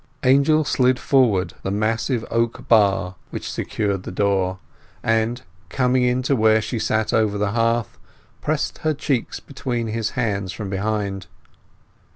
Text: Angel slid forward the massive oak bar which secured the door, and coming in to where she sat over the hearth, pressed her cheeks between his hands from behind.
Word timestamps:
Angel 0.23 0.63
slid 0.63 0.97
forward 0.97 1.53
the 1.61 1.69
massive 1.69 2.25
oak 2.31 2.67
bar 2.67 3.13
which 3.29 3.51
secured 3.51 4.01
the 4.01 4.11
door, 4.11 4.57
and 5.03 5.43
coming 5.69 6.01
in 6.01 6.23
to 6.23 6.35
where 6.35 6.59
she 6.59 6.79
sat 6.79 7.13
over 7.13 7.37
the 7.37 7.51
hearth, 7.51 7.99
pressed 8.41 8.79
her 8.79 8.95
cheeks 8.95 9.39
between 9.39 9.89
his 9.89 10.09
hands 10.17 10.51
from 10.53 10.71
behind. 10.71 11.27